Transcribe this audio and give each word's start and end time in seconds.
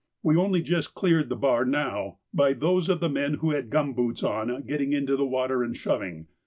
We 0.23 0.35
only 0.35 0.63
just 0.63 0.95
cleared 0.95 1.29
the 1.29 1.35
bar 1.35 1.63
now 1.63 2.17
by 2.33 2.53
those 2.53 2.89
of 2.89 3.01
the 3.01 3.07
men 3.07 3.35
who 3.35 3.51
had 3.51 3.69
gum 3.69 3.93
boots 3.93 4.23
on 4.23 4.63
getting 4.63 4.93
into 4.93 5.15
the 5.15 5.27
water 5.27 5.61
and 5.61 5.77
shoving. 5.77 6.25